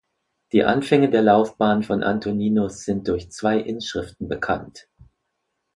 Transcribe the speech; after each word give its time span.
Die 0.51 0.63
Anfänge 0.63 1.11
der 1.11 1.21
Laufbahn 1.21 1.83
von 1.83 2.01
Antoninus 2.01 2.85
sind 2.85 3.07
durch 3.07 3.29
zwei 3.29 3.59
Inschriften 3.59 4.27
bekannt. 4.27 4.89